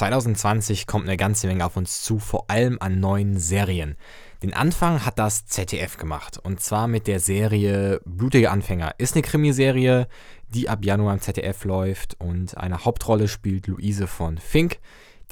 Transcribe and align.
2020 0.00 0.86
kommt 0.86 1.06
eine 1.06 1.18
ganze 1.18 1.46
Menge 1.46 1.66
auf 1.66 1.76
uns 1.76 2.00
zu, 2.00 2.18
vor 2.18 2.46
allem 2.48 2.78
an 2.80 3.00
neuen 3.00 3.38
Serien. 3.38 3.98
Den 4.42 4.54
Anfang 4.54 5.04
hat 5.04 5.18
das 5.18 5.44
ZDF 5.44 5.98
gemacht 5.98 6.38
und 6.42 6.58
zwar 6.58 6.88
mit 6.88 7.06
der 7.06 7.20
Serie 7.20 8.00
Blutige 8.06 8.50
Anfänger. 8.50 8.94
Ist 8.96 9.14
eine 9.14 9.20
Krimiserie, 9.20 10.08
die 10.48 10.70
ab 10.70 10.86
Januar 10.86 11.12
im 11.12 11.20
ZDF 11.20 11.64
läuft 11.64 12.18
und 12.18 12.56
eine 12.56 12.86
Hauptrolle 12.86 13.28
spielt 13.28 13.66
Luise 13.66 14.06
von 14.06 14.38
Fink. 14.38 14.78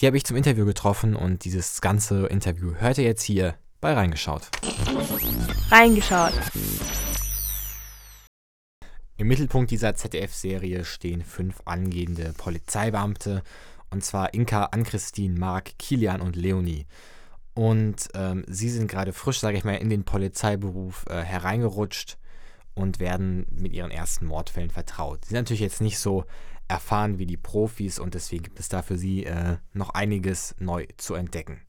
Die 0.00 0.06
habe 0.06 0.18
ich 0.18 0.24
zum 0.24 0.36
Interview 0.36 0.66
getroffen 0.66 1.16
und 1.16 1.46
dieses 1.46 1.80
ganze 1.80 2.26
Interview 2.26 2.74
hört 2.74 2.98
ihr 2.98 3.04
jetzt 3.04 3.22
hier 3.22 3.54
bei 3.80 3.94
Reingeschaut. 3.94 4.50
Reingeschaut. 5.70 6.34
Im 9.16 9.28
Mittelpunkt 9.28 9.70
dieser 9.70 9.94
ZDF-Serie 9.94 10.84
stehen 10.84 11.24
fünf 11.24 11.62
angehende 11.64 12.34
Polizeibeamte 12.36 13.42
und 13.90 14.04
zwar 14.04 14.34
Inka, 14.34 14.64
Ann-Christine, 14.64 15.38
Marc, 15.38 15.78
Kilian 15.78 16.20
und 16.20 16.36
Leonie. 16.36 16.86
Und 17.54 18.08
ähm, 18.14 18.44
sie 18.46 18.70
sind 18.70 18.88
gerade 18.88 19.12
frisch, 19.12 19.40
sage 19.40 19.56
ich 19.56 19.64
mal, 19.64 19.74
in 19.74 19.90
den 19.90 20.04
Polizeiberuf 20.04 21.06
äh, 21.08 21.22
hereingerutscht 21.22 22.18
und 22.74 23.00
werden 23.00 23.46
mit 23.50 23.72
ihren 23.72 23.90
ersten 23.90 24.26
Mordfällen 24.26 24.70
vertraut. 24.70 25.24
Sie 25.24 25.30
sind 25.30 25.38
natürlich 25.38 25.60
jetzt 25.60 25.80
nicht 25.80 25.98
so 25.98 26.24
erfahren 26.68 27.18
wie 27.18 27.26
die 27.26 27.36
Profis 27.36 27.98
und 27.98 28.14
deswegen 28.14 28.44
gibt 28.44 28.60
es 28.60 28.68
da 28.68 28.82
für 28.82 28.96
sie 28.96 29.24
äh, 29.24 29.56
noch 29.72 29.90
einiges 29.90 30.54
neu 30.58 30.86
zu 30.98 31.14
entdecken. 31.14 31.62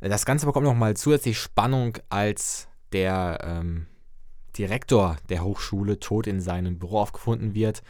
Äh, 0.00 0.08
das 0.08 0.26
Ganze 0.26 0.46
bekommt 0.46 0.66
nochmal 0.66 0.94
zusätzlich 0.96 1.38
Spannung, 1.38 1.98
als 2.10 2.68
der 2.92 3.40
ähm, 3.42 3.86
Direktor 4.56 5.16
der 5.28 5.42
Hochschule 5.42 5.98
tot 5.98 6.26
in 6.26 6.40
seinem 6.40 6.78
Büro 6.78 7.00
aufgefunden 7.00 7.54
wird 7.54 7.82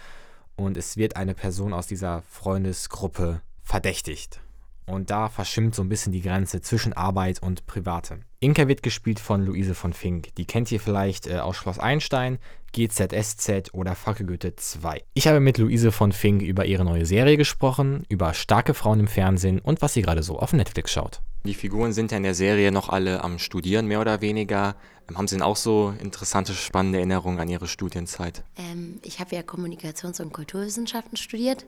und 0.56 0.76
es 0.76 0.96
wird 0.96 1.16
eine 1.16 1.34
Person 1.34 1.74
aus 1.74 1.86
dieser 1.86 2.22
Freundesgruppe 2.22 3.42
verdächtigt. 3.64 4.40
Und 4.86 5.10
da 5.10 5.28
verschimmt 5.28 5.74
so 5.74 5.82
ein 5.82 5.88
bisschen 5.88 6.12
die 6.12 6.20
Grenze 6.20 6.60
zwischen 6.60 6.92
Arbeit 6.92 7.42
und 7.42 7.66
Privatem. 7.66 8.20
Inka 8.40 8.68
wird 8.68 8.82
gespielt 8.82 9.18
von 9.18 9.44
Luise 9.44 9.74
von 9.74 9.94
Fink. 9.94 10.34
Die 10.34 10.44
kennt 10.44 10.70
ihr 10.70 10.80
vielleicht 10.80 11.26
äh, 11.26 11.38
aus 11.38 11.56
Schloss 11.56 11.78
Einstein, 11.78 12.38
GZSZ 12.72 13.72
oder 13.72 13.94
Fackelgoethe 13.94 14.56
2. 14.56 15.02
Ich 15.14 15.26
habe 15.26 15.40
mit 15.40 15.56
Luise 15.56 15.90
von 15.90 16.12
Fink 16.12 16.42
über 16.42 16.66
ihre 16.66 16.84
neue 16.84 17.06
Serie 17.06 17.38
gesprochen, 17.38 18.04
über 18.10 18.34
starke 18.34 18.74
Frauen 18.74 19.00
im 19.00 19.08
Fernsehen 19.08 19.58
und 19.58 19.80
was 19.80 19.94
sie 19.94 20.02
gerade 20.02 20.22
so 20.22 20.38
auf 20.38 20.52
Netflix 20.52 20.92
schaut. 20.92 21.22
Die 21.46 21.52
Figuren 21.52 21.92
sind 21.92 22.10
ja 22.10 22.16
in 22.16 22.22
der 22.22 22.34
Serie 22.34 22.72
noch 22.72 22.88
alle 22.88 23.22
am 23.22 23.38
Studieren, 23.38 23.86
mehr 23.86 24.00
oder 24.00 24.22
weniger. 24.22 24.76
Ähm, 25.10 25.18
haben 25.18 25.28
Sie 25.28 25.36
denn 25.36 25.42
auch 25.42 25.56
so 25.56 25.92
interessante, 26.00 26.54
spannende 26.54 26.96
Erinnerungen 26.96 27.38
an 27.38 27.50
Ihre 27.50 27.68
Studienzeit? 27.68 28.42
Ähm, 28.56 28.98
ich 29.02 29.20
habe 29.20 29.36
ja 29.36 29.42
Kommunikations- 29.42 30.22
und 30.22 30.32
Kulturwissenschaften 30.32 31.18
studiert 31.18 31.66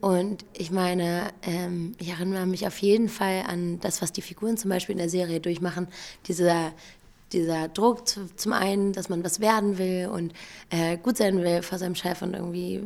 und 0.00 0.44
ich 0.56 0.70
meine, 0.70 1.32
ähm, 1.42 1.96
ich 1.98 2.10
erinnere 2.10 2.46
mich 2.46 2.68
auf 2.68 2.78
jeden 2.78 3.08
Fall 3.08 3.42
an 3.48 3.80
das, 3.80 4.00
was 4.00 4.12
die 4.12 4.22
Figuren 4.22 4.56
zum 4.58 4.70
Beispiel 4.70 4.92
in 4.92 4.98
der 4.98 5.10
Serie 5.10 5.40
durchmachen. 5.40 5.88
Dieser, 6.28 6.72
dieser 7.32 7.66
Druck 7.66 8.06
zu, 8.06 8.28
zum 8.36 8.52
einen, 8.52 8.92
dass 8.92 9.08
man 9.08 9.24
was 9.24 9.40
werden 9.40 9.76
will 9.76 10.06
und 10.06 10.34
äh, 10.70 10.98
gut 10.98 11.16
sein 11.16 11.42
will 11.42 11.62
vor 11.62 11.78
seinem 11.78 11.96
Chef 11.96 12.22
und 12.22 12.34
irgendwie 12.34 12.80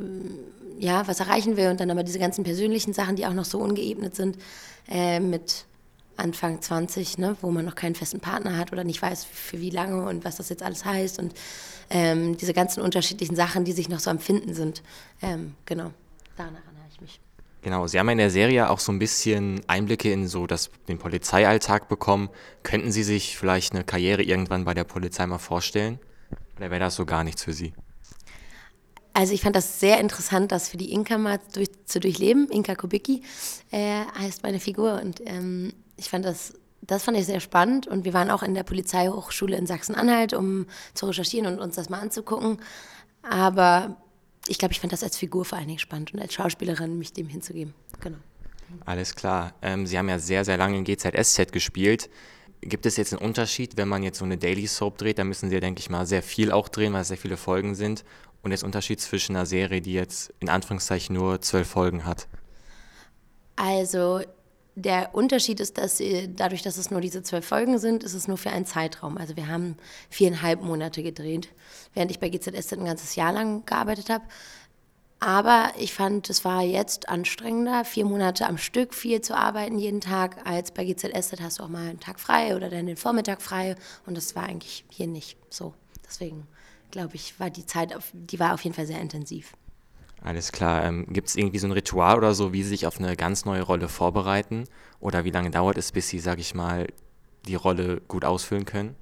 ja, 0.78 1.06
was 1.06 1.20
erreichen 1.20 1.58
will 1.58 1.68
und 1.68 1.80
dann 1.80 1.91
aber 1.91 2.02
diese 2.02 2.18
ganzen 2.18 2.44
persönlichen 2.44 2.94
Sachen, 2.94 3.16
die 3.16 3.27
auch 3.27 3.34
noch 3.34 3.44
so 3.44 3.58
ungeebnet 3.58 4.16
sind, 4.16 4.38
äh, 4.88 5.20
mit 5.20 5.66
Anfang 6.20 6.60
20, 6.60 7.18
ne, 7.18 7.36
wo 7.40 7.50
man 7.50 7.64
noch 7.64 7.74
keinen 7.74 7.94
festen 7.94 8.20
Partner 8.20 8.56
hat 8.56 8.72
oder 8.72 8.84
nicht 8.84 9.02
weiß, 9.02 9.24
für 9.24 9.60
wie 9.60 9.70
lange 9.70 10.06
und 10.08 10.24
was 10.24 10.36
das 10.36 10.48
jetzt 10.48 10.62
alles 10.62 10.84
heißt 10.84 11.18
und 11.18 11.34
ähm, 11.90 12.36
diese 12.36 12.52
ganzen 12.52 12.82
unterschiedlichen 12.82 13.36
Sachen, 13.36 13.64
die 13.64 13.72
sich 13.72 13.88
noch 13.88 14.00
so 14.00 14.10
am 14.10 14.18
Finden 14.18 14.54
sind. 14.54 14.82
Ähm, 15.22 15.54
genau, 15.66 15.90
daran 16.36 16.54
erinnere 16.54 16.84
ich 16.92 17.00
mich. 17.00 17.20
Genau, 17.62 17.86
Sie 17.86 17.98
haben 17.98 18.08
in 18.08 18.18
der 18.18 18.30
Serie 18.30 18.70
auch 18.70 18.78
so 18.78 18.90
ein 18.90 18.98
bisschen 18.98 19.60
Einblicke 19.66 20.10
in 20.10 20.28
so 20.28 20.46
das, 20.46 20.70
den 20.88 20.98
Polizeialltag 20.98 21.88
bekommen. 21.88 22.30
Könnten 22.62 22.90
Sie 22.90 23.02
sich 23.02 23.36
vielleicht 23.36 23.74
eine 23.74 23.84
Karriere 23.84 24.22
irgendwann 24.22 24.64
bei 24.64 24.72
der 24.72 24.84
Polizei 24.84 25.27
mal 25.27 25.38
vorstellen? 25.38 25.98
Oder 26.56 26.70
wäre 26.70 26.80
das 26.80 26.94
so 26.94 27.05
gar 27.05 27.22
nichts 27.22 27.45
für 27.45 27.52
Sie? 27.52 27.74
Also 29.12 29.34
ich 29.34 29.42
fand 29.42 29.56
das 29.56 29.80
sehr 29.80 29.98
interessant, 30.00 30.52
das 30.52 30.68
für 30.68 30.77
die 30.77 30.92
Inka 30.92 31.18
mal 31.18 31.40
durch, 31.52 31.68
zu 31.84 32.00
durchleben. 32.00 32.48
Inka 32.48 32.74
Kubicki 32.74 33.22
äh, 33.70 34.05
heißt 34.18 34.42
meine 34.42 34.61
Figur 34.61 35.00
und 35.02 35.20
ähm, 35.27 35.72
ich 36.00 36.08
fand 36.08 36.24
das, 36.24 36.55
das 36.80 37.05
fand 37.05 37.18
ich 37.18 37.27
sehr 37.27 37.40
spannend 37.40 37.86
und 37.86 38.05
wir 38.05 38.14
waren 38.14 38.30
auch 38.30 38.42
in 38.42 38.55
der 38.55 38.62
Polizeihochschule 38.62 39.56
in 39.56 39.66
Sachsen-Anhalt, 39.66 40.33
um 40.33 40.66
zu 40.94 41.06
recherchieren 41.06 41.46
und 41.46 41.61
uns 41.61 41.77
das 41.77 41.90
mal 41.90 42.00
anzugucken. 42.00 42.58
Aber 43.22 43.96
ich 44.48 44.58
glaube, 44.58 44.72
ich 44.72 44.80
fand 44.80 44.94
das 44.94 45.02
als 45.02 45.18
Figur 45.18 45.44
vor 45.44 45.58
allen 45.58 45.68
Dingen 45.68 45.78
spannend 45.78 46.14
und 46.14 46.20
als 46.20 46.33
Schauspielerin 46.33 46.98
mich 46.98 47.12
dem 47.12 47.28
hinzugeben. 47.28 47.74
Genau. 48.00 48.16
Alles 48.86 49.14
klar. 49.14 49.52
Ähm, 49.60 49.86
Sie 49.86 49.98
haben 49.98 50.08
ja 50.08 50.18
sehr, 50.18 50.44
sehr 50.44 50.56
lange 50.56 50.78
in 50.78 50.84
GZSZ 50.84 51.52
gespielt. 51.52 52.08
Gibt 52.62 52.86
es 52.86 52.96
jetzt 52.96 53.12
einen 53.12 53.22
Unterschied, 53.22 53.77
wenn 53.77 53.89
man 53.89 54.02
jetzt 54.02 54.18
so 54.18 54.24
eine 54.24 54.39
Daily 54.39 54.66
Soap 54.66 54.96
dreht? 54.96 55.18
Da 55.18 55.24
müssen 55.24 55.50
Sie 55.50 55.55
ja, 55.55 55.60
denke 55.60 55.80
ich 55.80 55.90
mal, 55.90 56.06
sehr 56.06 56.22
viel 56.22 56.50
auch 56.50 56.68
drehen, 56.68 56.94
weil 56.94 57.02
es 57.02 57.08
sehr 57.08 57.18
viele 57.18 57.36
Folgen 57.36 57.74
sind. 57.74 58.05
Und 58.42 58.52
jetzt 58.52 58.64
Unterschied 58.64 59.00
zwischen 59.00 59.36
einer 59.36 59.44
Serie, 59.44 59.83
die 59.83 59.92
jetzt 59.92 60.33
in 60.40 60.48
Anführungszeichen 60.48 61.14
nur 61.14 61.42
zwölf 61.42 61.68
Folgen 61.68 62.06
hat? 62.06 62.27
Also 63.56 64.22
der 64.75 65.14
Unterschied 65.14 65.61
ist, 65.61 65.79
dass 65.79 66.03
dadurch, 66.36 66.63
dass 66.63 66.77
es 66.77 66.91
nur 66.91 67.01
diese 67.01 67.23
zwölf 67.23 67.47
Folgen 67.47 67.79
sind, 67.79 68.05
ist 68.05 68.14
es 68.14 68.29
nur 68.29 68.39
für 68.39 68.51
einen 68.51 68.67
Zeitraum. 68.67 69.19
Also 69.19 69.36
wir 69.36 69.48
haben 69.48 69.77
viereinhalb 70.08 70.63
Monate 70.63 71.03
gedreht, 71.03 71.48
während 71.95 72.11
ich 72.11 72.20
bei 72.20 72.29
GZS 72.29 72.73
ein 72.73 72.85
ganzes 72.85 73.17
Jahr 73.17 73.33
lang 73.33 73.64
gearbeitet 73.67 74.08
habe. 74.11 74.25
Aber 75.23 75.73
ich 75.79 75.92
fand, 75.92 76.31
es 76.31 76.47
war 76.47 76.63
jetzt 76.63 77.11
anstrengender, 77.11 77.85
vier 77.85 78.07
Monate 78.07 78.47
am 78.47 78.57
Stück 78.57 78.95
viel 78.95 79.20
zu 79.20 79.36
arbeiten 79.36 79.79
jeden 79.79 80.01
Tag, 80.01 80.47
als 80.47 80.70
bei 80.70 80.85
GZS 80.85 81.35
hast 81.41 81.58
du 81.58 81.64
auch 81.64 81.69
mal 81.69 81.91
einen 81.91 82.01
Tag 82.01 82.19
frei 82.19 82.57
oder 82.57 82.70
dann 82.70 82.87
den 82.87 82.97
Vormittag 82.97 83.42
frei. 83.42 83.77
Und 84.07 84.17
das 84.17 84.35
war 84.35 84.45
eigentlich 84.45 84.87
hier 84.89 85.07
nicht 85.07 85.37
so. 85.51 85.75
Deswegen 86.07 86.47
glaube 86.91 87.17
ich, 87.17 87.39
war 87.39 87.51
die 87.51 87.67
Zeit, 87.67 87.95
die 88.14 88.41
war 88.41 88.55
auf 88.55 88.64
jeden 88.64 88.75
Fall 88.75 88.87
sehr 88.87 89.01
intensiv. 89.01 89.52
Alles 90.23 90.53
klar. 90.53 90.85
Ähm, 90.85 91.07
Gibt 91.08 91.29
es 91.29 91.36
irgendwie 91.36 91.58
so 91.58 91.67
ein 91.67 91.73
Ritual 91.73 92.17
oder 92.19 92.35
so, 92.35 92.53
wie 92.53 92.63
Sie 92.63 92.69
sich 92.70 92.86
auf 92.86 92.98
eine 92.98 93.17
ganz 93.17 93.45
neue 93.45 93.63
Rolle 93.63 93.89
vorbereiten? 93.89 94.64
Oder 95.01 95.25
wie 95.25 95.31
lange 95.31 95.51
dauert 95.51 95.79
es, 95.79 95.92
bis 95.92 96.08
Sie, 96.08 96.19
sag 96.20 96.39
ich 96.39 96.55
mal, 96.55 96.86
die 97.47 97.55
Rolle 97.55 98.03
gut 98.07 98.25
ausfüllen 98.25 98.67
können? 98.67 98.97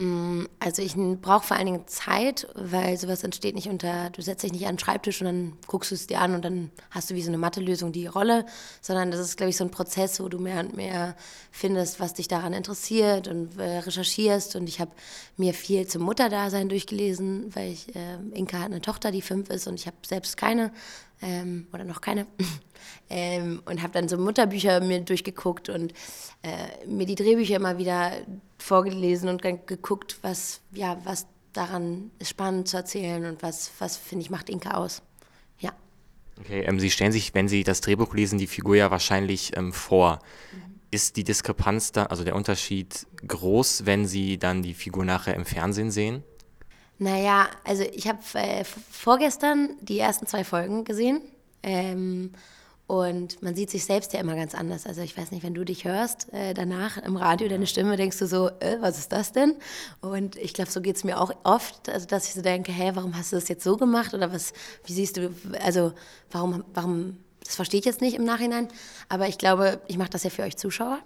Mm, 0.00 0.46
also 0.60 0.80
ich 0.80 0.94
brauche 1.20 1.46
vor 1.46 1.58
allen 1.58 1.66
Dingen 1.66 1.86
Zeit, 1.86 2.48
weil 2.54 2.96
sowas 2.96 3.22
entsteht 3.22 3.54
nicht 3.54 3.68
unter, 3.68 4.08
du 4.08 4.22
setzt 4.22 4.42
dich 4.42 4.52
nicht 4.52 4.66
an 4.66 4.76
den 4.76 4.78
Schreibtisch 4.78 5.20
und 5.20 5.26
dann 5.26 5.52
guckst 5.66 5.90
du 5.90 5.94
es 5.94 6.06
dir 6.06 6.22
an 6.22 6.34
und 6.34 6.42
dann 6.42 6.70
hast 6.90 7.10
du 7.10 7.14
wie 7.14 7.20
so 7.20 7.28
eine 7.28 7.36
Mathe-Lösung 7.36 7.92
die 7.92 8.06
Rolle, 8.06 8.46
sondern 8.80 9.10
das 9.10 9.20
ist, 9.20 9.36
glaube 9.36 9.50
ich, 9.50 9.58
so 9.58 9.64
ein 9.64 9.70
Prozess, 9.70 10.18
wo 10.18 10.30
du 10.30 10.38
mehr 10.38 10.60
und 10.60 10.74
mehr 10.74 11.16
findest, 11.50 12.00
was 12.00 12.14
dich 12.14 12.28
daran 12.28 12.54
interessiert 12.54 13.28
und 13.28 13.58
äh, 13.58 13.80
recherchierst. 13.80 14.56
Und 14.56 14.70
ich 14.70 14.80
habe 14.80 14.92
mir 15.36 15.52
viel 15.52 15.86
zum 15.86 16.02
Mutterdasein 16.04 16.70
durchgelesen, 16.70 17.54
weil 17.54 17.72
ich, 17.72 17.94
äh, 17.94 18.16
Inka 18.32 18.58
hat 18.58 18.66
eine 18.66 18.80
Tochter, 18.80 19.10
die 19.10 19.20
fünf 19.20 19.50
ist 19.50 19.66
und 19.66 19.74
ich 19.74 19.86
habe 19.86 19.98
selbst 20.06 20.38
keine 20.38 20.72
ähm, 21.22 21.66
oder 21.72 21.84
noch 21.84 22.00
keine. 22.00 22.26
ähm, 23.10 23.62
und 23.66 23.82
habe 23.82 23.92
dann 23.92 24.08
so 24.08 24.16
Mutterbücher 24.16 24.80
mir 24.80 25.00
durchgeguckt 25.00 25.68
und 25.68 25.92
äh, 26.42 26.86
mir 26.86 27.06
die 27.06 27.14
Drehbücher 27.14 27.56
immer 27.56 27.78
wieder 27.78 28.12
vorgelesen 28.58 29.28
und 29.28 29.42
geguckt, 29.42 30.18
was, 30.22 30.60
ja, 30.72 30.98
was 31.04 31.26
daran 31.52 32.10
ist 32.18 32.30
spannend 32.30 32.68
zu 32.68 32.76
erzählen 32.76 33.24
und 33.26 33.42
was, 33.42 33.70
was 33.78 33.96
finde 33.96 34.24
ich, 34.24 34.30
macht 34.30 34.48
Inka 34.48 34.72
aus. 34.72 35.02
Ja. 35.58 35.72
Okay, 36.38 36.62
ähm, 36.62 36.80
Sie 36.80 36.90
stellen 36.90 37.12
sich, 37.12 37.34
wenn 37.34 37.48
Sie 37.48 37.64
das 37.64 37.80
Drehbuch 37.80 38.14
lesen, 38.14 38.38
die 38.38 38.46
Figur 38.46 38.76
ja 38.76 38.90
wahrscheinlich 38.90 39.56
ähm, 39.56 39.72
vor. 39.72 40.20
Mhm. 40.52 40.70
Ist 40.92 41.16
die 41.16 41.24
Diskrepanz 41.24 41.92
da, 41.92 42.06
also 42.06 42.24
der 42.24 42.34
Unterschied 42.34 43.06
groß, 43.26 43.86
wenn 43.86 44.06
Sie 44.06 44.38
dann 44.38 44.62
die 44.62 44.74
Figur 44.74 45.04
nachher 45.04 45.34
im 45.34 45.44
Fernsehen 45.44 45.90
sehen? 45.90 46.24
Naja, 47.00 47.48
also 47.64 47.82
ich 47.82 48.06
habe 48.06 48.18
äh, 48.34 48.62
vorgestern 48.62 49.70
die 49.80 49.98
ersten 49.98 50.26
zwei 50.26 50.44
Folgen 50.44 50.84
gesehen. 50.84 51.22
Ähm, 51.62 52.32
und 52.86 53.40
man 53.42 53.54
sieht 53.54 53.70
sich 53.70 53.86
selbst 53.86 54.12
ja 54.12 54.20
immer 54.20 54.34
ganz 54.34 54.54
anders. 54.54 54.84
Also 54.84 55.00
ich 55.00 55.16
weiß 55.16 55.30
nicht, 55.30 55.42
wenn 55.42 55.54
du 55.54 55.64
dich 55.64 55.84
hörst 55.84 56.30
äh, 56.34 56.52
danach 56.52 56.98
im 56.98 57.16
Radio, 57.16 57.48
deine 57.48 57.66
Stimme, 57.66 57.96
denkst 57.96 58.18
du 58.18 58.26
so, 58.26 58.48
äh, 58.60 58.76
was 58.80 58.98
ist 58.98 59.12
das 59.12 59.32
denn? 59.32 59.54
Und 60.02 60.36
ich 60.36 60.52
glaube, 60.52 60.70
so 60.70 60.82
geht 60.82 60.96
es 60.96 61.04
mir 61.04 61.18
auch 61.18 61.32
oft, 61.42 61.88
also 61.88 62.06
dass 62.06 62.28
ich 62.28 62.34
so 62.34 62.42
denke, 62.42 62.70
hä, 62.70 62.90
warum 62.92 63.16
hast 63.16 63.32
du 63.32 63.36
das 63.36 63.48
jetzt 63.48 63.64
so 63.64 63.78
gemacht? 63.78 64.12
Oder 64.12 64.30
was, 64.30 64.52
wie 64.84 64.92
siehst 64.92 65.16
du, 65.16 65.34
also 65.64 65.92
warum, 66.30 66.64
warum 66.74 67.16
das 67.44 67.56
verstehe 67.56 67.80
ich 67.80 67.86
jetzt 67.86 68.00
nicht 68.00 68.14
im 68.14 68.24
Nachhinein, 68.24 68.68
aber 69.08 69.28
ich 69.28 69.38
glaube, 69.38 69.80
ich 69.88 69.98
mache 69.98 70.10
das 70.10 70.24
ja 70.24 70.30
für 70.30 70.42
euch 70.42 70.56
Zuschauer 70.56 70.98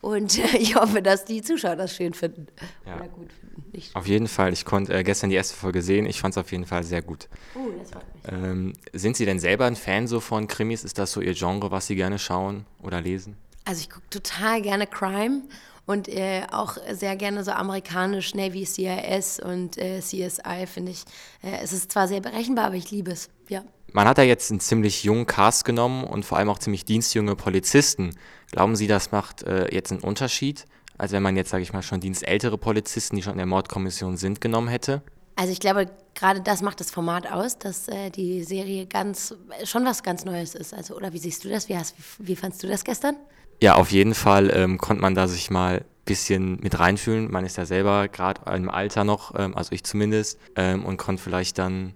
und 0.00 0.38
ich 0.54 0.74
hoffe, 0.76 1.02
dass 1.02 1.24
die 1.24 1.42
Zuschauer 1.42 1.76
das 1.76 1.94
schön 1.94 2.14
finden 2.14 2.46
ja. 2.86 2.96
oder 2.96 3.08
gut 3.08 3.32
finden. 3.32 3.64
Ich 3.74 3.94
auf 3.94 4.06
jeden 4.06 4.28
Fall. 4.28 4.52
Ich 4.52 4.64
konnte 4.64 4.92
äh, 4.92 5.02
gestern 5.02 5.30
die 5.30 5.36
erste 5.36 5.56
Folge 5.56 5.82
sehen. 5.82 6.06
Ich 6.06 6.20
fand 6.20 6.34
es 6.34 6.38
auf 6.38 6.50
jeden 6.52 6.66
Fall 6.66 6.84
sehr 6.84 7.02
gut. 7.02 7.28
Oh, 7.54 7.70
das 7.78 7.90
freut 7.90 8.04
mich. 8.14 8.32
Ähm, 8.32 8.72
sind 8.92 9.16
Sie 9.16 9.24
denn 9.24 9.38
selber 9.38 9.66
ein 9.66 9.76
Fan 9.76 10.06
so 10.06 10.20
von 10.20 10.46
Krimis? 10.46 10.84
Ist 10.84 10.98
das 10.98 11.12
so 11.12 11.20
Ihr 11.20 11.34
Genre, 11.34 11.70
was 11.70 11.86
Sie 11.86 11.96
gerne 11.96 12.18
schauen 12.18 12.66
oder 12.82 13.00
lesen? 13.00 13.36
Also 13.64 13.80
ich 13.80 13.90
gucke 13.90 14.08
total 14.10 14.60
gerne 14.60 14.86
Crime 14.86 15.42
und 15.86 16.08
äh, 16.08 16.42
auch 16.50 16.76
sehr 16.92 17.16
gerne 17.16 17.44
so 17.44 17.52
amerikanisch, 17.52 18.34
Navy, 18.34 18.64
CIS 18.64 19.40
und 19.40 19.78
äh, 19.78 20.00
CSI, 20.00 20.66
finde 20.66 20.92
ich. 20.92 21.04
Äh, 21.42 21.62
es 21.62 21.72
ist 21.72 21.92
zwar 21.92 22.08
sehr 22.08 22.20
berechenbar, 22.20 22.66
aber 22.66 22.76
ich 22.76 22.90
liebe 22.90 23.10
es, 23.10 23.28
ja. 23.48 23.64
Man 23.92 24.08
hat 24.08 24.18
ja 24.18 24.24
jetzt 24.24 24.50
einen 24.50 24.60
ziemlich 24.60 25.04
jungen 25.04 25.26
Cast 25.26 25.64
genommen 25.64 26.04
und 26.04 26.24
vor 26.24 26.38
allem 26.38 26.48
auch 26.48 26.58
ziemlich 26.58 26.84
dienstjunge 26.84 27.36
Polizisten. 27.36 28.16
Glauben 28.50 28.74
Sie, 28.74 28.86
das 28.86 29.12
macht 29.12 29.42
äh, 29.42 29.72
jetzt 29.72 29.92
einen 29.92 30.00
Unterschied, 30.00 30.64
als 30.96 31.12
wenn 31.12 31.22
man 31.22 31.36
jetzt, 31.36 31.50
sage 31.50 31.62
ich 31.62 31.72
mal, 31.72 31.82
schon 31.82 32.00
dienstältere 32.00 32.56
Polizisten, 32.56 33.16
die 33.16 33.22
schon 33.22 33.32
in 33.32 33.38
der 33.38 33.46
Mordkommission 33.46 34.16
sind, 34.16 34.40
genommen 34.40 34.68
hätte? 34.68 35.02
Also 35.36 35.52
ich 35.52 35.60
glaube, 35.60 35.90
gerade 36.14 36.40
das 36.40 36.62
macht 36.62 36.80
das 36.80 36.90
Format 36.90 37.30
aus, 37.30 37.58
dass 37.58 37.88
äh, 37.88 38.10
die 38.10 38.44
Serie 38.44 38.86
ganz 38.86 39.34
schon 39.64 39.84
was 39.84 40.02
ganz 40.02 40.24
Neues 40.24 40.54
ist. 40.54 40.72
Also 40.72 40.94
oder 40.96 41.12
wie 41.12 41.18
siehst 41.18 41.44
du 41.44 41.48
das? 41.48 41.68
Wie, 41.68 41.76
hast, 41.76 41.94
wie, 42.18 42.28
wie 42.28 42.36
fandst 42.36 42.62
du 42.62 42.68
das 42.68 42.84
gestern? 42.84 43.16
Ja, 43.62 43.74
auf 43.74 43.90
jeden 43.90 44.14
Fall 44.14 44.50
ähm, 44.54 44.78
konnte 44.78 45.02
man 45.02 45.14
da 45.14 45.28
sich 45.28 45.50
mal 45.50 45.78
ein 45.78 45.84
bisschen 46.04 46.60
mit 46.60 46.78
reinfühlen. 46.78 47.30
Man 47.30 47.44
ist 47.44 47.56
ja 47.56 47.66
selber 47.66 48.08
gerade 48.08 48.40
im 48.54 48.68
Alter 48.68 49.04
noch, 49.04 49.38
ähm, 49.38 49.56
also 49.56 49.72
ich 49.72 49.84
zumindest, 49.84 50.38
ähm, 50.56 50.84
und 50.84 50.96
konnte 50.96 51.22
vielleicht 51.22 51.58
dann 51.58 51.94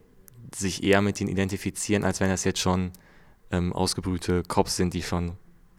sich 0.54 0.82
eher 0.82 1.02
mit 1.02 1.20
ihnen 1.20 1.30
identifizieren, 1.30 2.04
als 2.04 2.20
wenn 2.20 2.28
das 2.28 2.44
jetzt 2.44 2.60
schon 2.60 2.92
ähm, 3.50 3.72
ausgebrühte 3.72 4.42
Cops 4.42 4.76
sind, 4.76 4.94
die 4.94 5.02
schon 5.02 5.32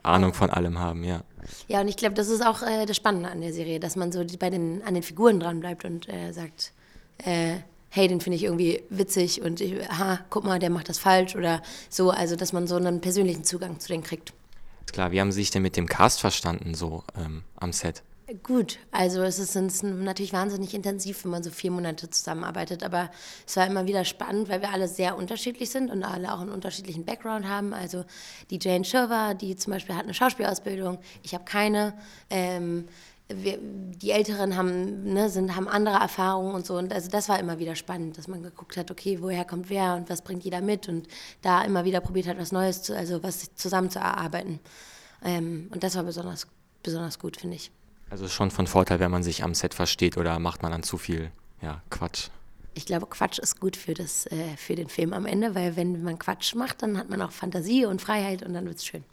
Ahnung 0.04 0.34
von 0.34 0.50
allem 0.50 0.80
haben, 0.80 1.04
ja. 1.04 1.24
Ja, 1.68 1.81
und 1.81 1.88
ich 1.88 1.98
glaube, 1.98 2.16
das 2.16 2.30
ist 2.30 2.46
auch 2.46 2.62
äh, 2.64 2.86
das 2.86 2.96
Spannende 2.96 3.30
an 3.30 3.42
der 3.42 3.54
Serie, 3.54 3.80
dass 3.80 3.96
man 3.96 4.12
so 4.12 4.24
die, 4.24 4.38
bei 4.38 4.50
den, 4.50 4.81
an 4.84 4.94
den 4.94 5.04
Figuren 5.04 5.40
dran 5.40 5.60
bleibt 5.60 5.86
und 5.86 6.08
äh, 6.10 6.31
sagt, 6.31 6.72
äh, 7.19 7.58
hey, 7.90 8.08
den 8.08 8.22
finde 8.22 8.36
ich 8.36 8.44
irgendwie 8.44 8.84
witzig 8.90 9.42
und 9.42 9.62
ich, 9.62 9.90
aha, 9.90 10.19
guck 10.30 10.44
mal, 10.44 10.60
der 10.60 10.69
macht 10.69 10.90
das 10.90 11.00
falsch 11.00 11.36
oder 11.36 11.62
so, 11.90 12.12
also 12.12 12.36
dass 12.36 12.54
man 12.54 12.68
so 12.68 12.75
einen 12.75 13.02
persönlichen 13.02 13.44
Zugang 13.44 13.80
zu 13.80 13.88
denen 13.88 14.04
kriegt. 14.04 14.34
Klar, 14.92 15.12
wie 15.12 15.19
haben 15.19 15.31
Sie 15.31 15.42
sich 15.42 15.52
denn 15.52 15.62
mit 15.62 15.78
dem 15.78 15.88
Cast 15.88 16.19
verstanden, 16.19 16.74
so 16.74 17.04
ähm, 17.18 17.44
am 17.56 17.74
Set? 17.74 18.04
Gut, 18.44 18.78
also 18.92 19.22
es 19.24 19.40
ist, 19.40 19.84
natürlich 19.84 20.34
wahnsinnig 20.34 20.74
intensiv, 20.74 21.24
wenn 21.24 21.32
man 21.32 21.44
so 21.44 21.50
vier 21.50 21.72
Monate 21.72 22.10
zusammenarbeitet, 22.10 22.84
aber 22.84 23.10
es 23.46 23.56
war 23.56 23.66
immer 23.66 23.88
wieder 23.88 24.04
spannend, 24.04 24.50
weil 24.50 24.62
wir 24.62 24.74
alle 24.74 24.90
sehr 24.90 25.16
unterschiedlich 25.16 25.70
sind 25.70 25.90
und 25.90 26.04
alle 26.04 26.34
auch 26.34 26.42
einen 26.42 26.50
unterschiedlichen 26.50 27.06
Background 27.06 27.48
haben. 27.48 27.74
Also 27.74 28.04
die 28.50 28.60
Jane 28.62 28.84
Shirver, 28.84 29.34
die 29.34 29.56
zum 29.56 29.72
Beispiel 29.72 29.96
hat 29.96 30.04
eine 30.04 30.14
Schauspielausbildung, 30.14 31.00
ich 31.24 31.34
habe 31.34 31.46
keine. 31.46 31.94
Ähm, 32.30 32.90
wir, 33.30 33.60
die 33.62 34.12
Älteren 34.12 34.56
haben, 34.56 35.04
ne, 35.04 35.30
sind, 35.30 35.56
haben 35.56 35.68
andere 35.68 35.98
Erfahrungen 35.98 36.54
und 36.54 36.66
so. 36.66 36.78
Und 36.78 36.94
also 36.94 37.10
das 37.10 37.28
war 37.30 37.40
immer 37.40 37.60
wieder 37.60 37.76
spannend, 37.76 38.18
dass 38.18 38.28
man 38.30 38.42
geguckt 38.42 38.78
hat, 38.78 38.90
okay, 38.90 39.22
woher 39.22 39.44
kommt 39.46 39.70
wer 39.70 39.96
und 39.96 40.10
was 40.10 40.22
bringt 40.22 40.44
jeder 40.46 40.62
mit 40.62 40.88
und 40.90 41.08
da 41.42 41.62
immer 41.64 41.84
wieder 41.86 42.00
probiert 42.02 42.28
hat, 42.28 42.38
was 42.40 42.52
Neues, 42.54 42.84
zu, 42.84 42.96
also 42.96 43.24
was 43.24 43.54
zusammen 43.56 43.90
zu 43.90 44.00
erarbeiten. 44.00 44.60
Ähm, 45.24 45.70
und 45.74 45.84
das 45.84 45.96
war 45.96 46.04
besonders, 46.04 46.48
besonders 46.84 47.20
gut, 47.20 47.38
finde 47.38 47.58
ich. 47.58 47.72
Also 48.09 48.27
schon 48.27 48.51
von 48.51 48.68
Vorteil, 48.68 49.00
wenn 49.00 49.12
man 49.12 49.24
sich 49.24 49.44
am 49.44 49.54
Set 49.54 49.74
versteht 49.74 50.18
oder 50.18 50.39
macht 50.39 50.63
man 50.63 50.71
dann 50.71 50.83
zu 50.83 50.98
viel 50.98 51.31
ja, 51.62 51.81
Quatsch? 51.89 52.30
Ich 52.74 52.86
glaube, 52.86 53.07
Quatsch 53.07 53.39
ist 53.39 53.59
gut 53.59 53.75
für, 53.75 53.94
das, 53.94 54.27
äh, 54.27 54.56
für 54.56 54.75
den 54.75 54.88
Film 54.88 55.12
am 55.13 55.25
Ende, 55.25 55.56
weil 55.56 55.75
wenn 55.75 56.04
man 56.04 56.19
Quatsch 56.19 56.54
macht, 56.54 56.83
dann 56.83 56.98
hat 56.98 57.09
man 57.09 57.21
auch 57.21 57.31
Fantasie 57.31 57.86
und 57.86 58.01
Freiheit 58.01 58.44
und 58.44 58.54
dann 58.54 58.65
wird 58.65 58.77
es 58.77 58.86
schön. 58.86 59.04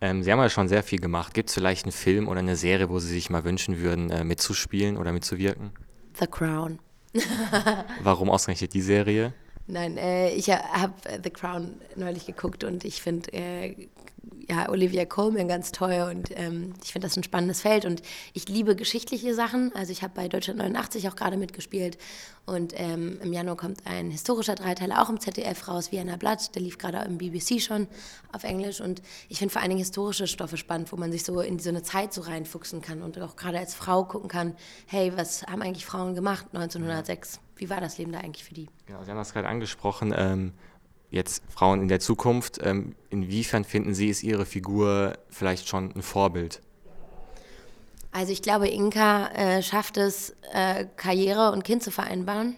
Ähm, 0.00 0.22
Sie 0.22 0.32
haben 0.32 0.40
ja 0.40 0.48
schon 0.48 0.68
sehr 0.68 0.82
viel 0.82 0.98
gemacht. 0.98 1.34
Gibt 1.34 1.50
es 1.50 1.54
vielleicht 1.54 1.84
einen 1.84 1.92
Film 1.92 2.28
oder 2.28 2.40
eine 2.40 2.56
Serie, 2.56 2.88
wo 2.88 2.98
Sie 2.98 3.08
sich 3.08 3.30
mal 3.30 3.44
wünschen 3.44 3.78
würden, 3.78 4.10
äh, 4.10 4.24
mitzuspielen 4.24 4.96
oder 4.96 5.12
mitzuwirken? 5.12 5.70
The 6.18 6.26
Crown. 6.26 6.78
Warum 8.02 8.30
ausgerechnet 8.30 8.72
die 8.74 8.80
Serie? 8.80 9.34
Nein, 9.66 9.96
äh, 9.96 10.30
ich 10.30 10.50
habe 10.50 10.94
The 11.22 11.30
Crown 11.30 11.74
neulich 11.94 12.26
geguckt 12.26 12.64
und 12.64 12.84
ich 12.84 13.00
finde 13.00 13.32
äh, 13.32 13.88
ja, 14.52 14.68
Olivia 14.68 15.06
Colman 15.06 15.48
ganz 15.48 15.72
toll 15.72 16.06
und 16.10 16.28
ähm, 16.36 16.74
ich 16.84 16.92
finde 16.92 17.06
das 17.06 17.16
ein 17.16 17.22
spannendes 17.22 17.62
Feld 17.62 17.86
und 17.86 18.02
ich 18.34 18.48
liebe 18.48 18.76
geschichtliche 18.76 19.34
Sachen. 19.34 19.74
Also 19.74 19.92
ich 19.92 20.02
habe 20.02 20.12
bei 20.14 20.28
Deutschland 20.28 20.58
89 20.58 21.08
auch 21.08 21.16
gerade 21.16 21.38
mitgespielt 21.38 21.96
und 22.44 22.74
ähm, 22.76 23.18
im 23.22 23.32
Januar 23.32 23.56
kommt 23.56 23.86
ein 23.86 24.10
historischer 24.10 24.54
Dreiteiler 24.54 25.00
auch 25.00 25.08
im 25.08 25.20
ZDF 25.20 25.68
raus, 25.68 25.90
Vienna 25.90 26.16
Blatt, 26.16 26.54
der 26.54 26.60
lief 26.60 26.76
gerade 26.76 26.98
im 26.98 27.16
BBC 27.16 27.62
schon 27.62 27.88
auf 28.30 28.44
Englisch 28.44 28.82
und 28.82 29.00
ich 29.30 29.38
finde 29.38 29.52
vor 29.52 29.62
allen 29.62 29.70
Dingen 29.70 29.80
historische 29.80 30.26
Stoffe 30.26 30.58
spannend, 30.58 30.92
wo 30.92 30.96
man 30.96 31.10
sich 31.12 31.24
so 31.24 31.40
in 31.40 31.58
so 31.58 31.70
eine 31.70 31.82
Zeit 31.82 32.12
so 32.12 32.20
reinfuchsen 32.20 32.82
kann 32.82 33.00
und 33.00 33.18
auch 33.20 33.36
gerade 33.36 33.58
als 33.58 33.74
Frau 33.74 34.04
gucken 34.04 34.28
kann, 34.28 34.54
hey, 34.86 35.12
was 35.16 35.44
haben 35.44 35.62
eigentlich 35.62 35.86
Frauen 35.86 36.14
gemacht 36.14 36.46
1906? 36.52 37.40
Wie 37.56 37.70
war 37.70 37.80
das 37.80 37.96
Leben 37.96 38.12
da 38.12 38.18
eigentlich 38.18 38.44
für 38.44 38.54
die? 38.54 38.68
Genau, 38.84 39.02
Sie 39.02 39.10
haben 39.10 39.18
das 39.18 39.32
gerade 39.32 39.48
angesprochen. 39.48 40.12
Ähm 40.14 40.52
jetzt 41.12 41.42
Frauen 41.48 41.82
in 41.82 41.88
der 41.88 42.00
Zukunft, 42.00 42.58
ähm, 42.62 42.96
inwiefern 43.10 43.64
finden 43.64 43.94
Sie, 43.94 44.08
ist 44.08 44.22
Ihre 44.24 44.46
Figur 44.46 45.12
vielleicht 45.28 45.68
schon 45.68 45.92
ein 45.94 46.02
Vorbild? 46.02 46.60
Also 48.10 48.32
ich 48.32 48.42
glaube, 48.42 48.68
Inka 48.68 49.28
äh, 49.28 49.62
schafft 49.62 49.96
es, 49.96 50.34
äh, 50.52 50.86
Karriere 50.96 51.52
und 51.52 51.64
Kind 51.64 51.82
zu 51.82 51.90
vereinbaren 51.90 52.56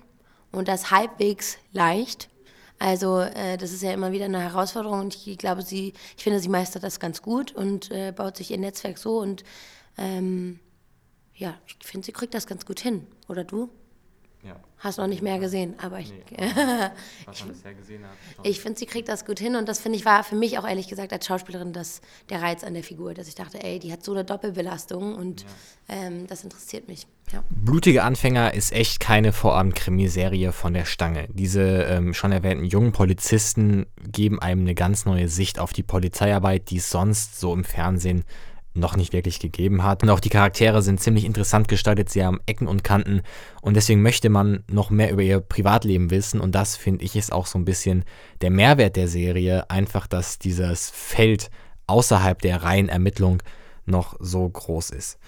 und 0.52 0.68
das 0.68 0.90
halbwegs 0.90 1.58
leicht. 1.72 2.30
Also 2.78 3.20
äh, 3.20 3.56
das 3.56 3.72
ist 3.72 3.82
ja 3.82 3.92
immer 3.92 4.12
wieder 4.12 4.24
eine 4.24 4.40
Herausforderung 4.40 5.00
und 5.00 5.26
ich 5.26 5.38
glaube, 5.38 5.62
sie, 5.62 5.92
ich 6.16 6.24
finde, 6.24 6.40
sie 6.40 6.48
meistert 6.48 6.82
das 6.82 6.98
ganz 6.98 7.22
gut 7.22 7.52
und 7.52 7.90
äh, 7.90 8.12
baut 8.12 8.36
sich 8.36 8.50
ihr 8.50 8.58
Netzwerk 8.58 8.98
so 8.98 9.18
und 9.18 9.44
ähm, 9.98 10.60
ja, 11.34 11.54
ich 11.66 11.86
finde, 11.86 12.04
sie 12.04 12.12
kriegt 12.12 12.34
das 12.34 12.46
ganz 12.46 12.64
gut 12.66 12.80
hin. 12.80 13.06
Oder 13.28 13.44
du? 13.44 13.70
Ja. 14.44 14.56
Hast 14.78 14.98
noch 14.98 15.06
nicht 15.06 15.22
mehr 15.22 15.38
gesehen, 15.38 15.74
aber 15.78 16.00
ich. 16.00 16.10
Nee, 16.10 16.36
was 17.24 17.40
man 17.40 17.48
bisher 17.48 17.72
gesehen 17.72 18.04
hat. 18.04 18.12
Ich 18.42 18.60
finde, 18.60 18.78
sie 18.78 18.84
kriegt 18.84 19.08
das 19.08 19.24
gut 19.24 19.38
hin 19.38 19.56
und 19.56 19.66
das 19.66 19.80
finde 19.80 19.96
ich 19.98 20.04
war 20.04 20.22
für 20.24 20.36
mich 20.36 20.58
auch 20.58 20.68
ehrlich 20.68 20.88
gesagt 20.88 21.12
als 21.12 21.26
Schauspielerin 21.26 21.72
das, 21.72 22.02
der 22.28 22.42
Reiz 22.42 22.62
an 22.62 22.74
der 22.74 22.82
Figur, 22.82 23.14
dass 23.14 23.26
ich 23.26 23.34
dachte, 23.34 23.62
ey, 23.64 23.78
die 23.78 23.90
hat 23.90 24.04
so 24.04 24.12
eine 24.12 24.24
Doppelbelastung 24.24 25.14
und 25.14 25.42
ja. 25.42 25.48
ähm, 25.96 26.26
das 26.26 26.44
interessiert 26.44 26.88
mich. 26.88 27.06
Ja. 27.32 27.42
Blutige 27.48 28.02
Anfänger 28.02 28.52
ist 28.52 28.72
echt 28.72 29.00
keine 29.00 29.32
Vorabend-Krimiserie 29.32 30.52
von 30.52 30.74
der 30.74 30.84
Stange. 30.84 31.28
Diese 31.32 31.62
ähm, 31.62 32.12
schon 32.12 32.32
erwähnten 32.32 32.66
jungen 32.66 32.92
Polizisten 32.92 33.86
geben 34.06 34.42
einem 34.42 34.60
eine 34.60 34.74
ganz 34.74 35.06
neue 35.06 35.28
Sicht 35.28 35.58
auf 35.58 35.72
die 35.72 35.82
Polizeiarbeit, 35.82 36.68
die 36.68 36.76
es 36.76 36.90
sonst 36.90 37.40
so 37.40 37.54
im 37.54 37.64
Fernsehen 37.64 38.24
noch 38.74 38.96
nicht 38.96 39.12
wirklich 39.12 39.38
gegeben 39.38 39.82
hat. 39.82 40.02
Und 40.02 40.10
auch 40.10 40.20
die 40.20 40.28
Charaktere 40.28 40.82
sind 40.82 41.00
ziemlich 41.00 41.24
interessant 41.24 41.68
gestaltet, 41.68 42.10
sie 42.10 42.24
haben 42.24 42.40
Ecken 42.46 42.66
und 42.66 42.84
Kanten 42.84 43.22
und 43.62 43.74
deswegen 43.74 44.02
möchte 44.02 44.28
man 44.28 44.64
noch 44.70 44.90
mehr 44.90 45.10
über 45.12 45.22
ihr 45.22 45.40
Privatleben 45.40 46.10
wissen 46.10 46.40
und 46.40 46.54
das 46.54 46.76
finde 46.76 47.04
ich 47.04 47.16
ist 47.16 47.32
auch 47.32 47.46
so 47.46 47.58
ein 47.58 47.64
bisschen 47.64 48.04
der 48.40 48.50
Mehrwert 48.50 48.96
der 48.96 49.08
Serie, 49.08 49.70
einfach 49.70 50.06
dass 50.06 50.38
dieses 50.38 50.90
Feld 50.90 51.50
außerhalb 51.86 52.40
der 52.42 52.62
reinen 52.62 52.88
Ermittlung 52.88 53.42
noch 53.86 54.16
so 54.18 54.48
groß 54.48 54.90
ist. 54.90 55.18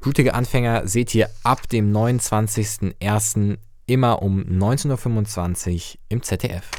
Blutige 0.00 0.34
Anfänger 0.34 0.86
seht 0.86 1.14
ihr 1.14 1.30
ab 1.42 1.68
dem 1.68 1.92
29.01. 1.92 3.58
immer 3.86 4.22
um 4.22 4.42
19.25 4.42 5.74
Uhr 5.74 6.00
im 6.08 6.22
ZDF. 6.22 6.70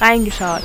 Reingeschaut. 0.00 0.62